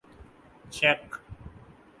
check 0.73 1.01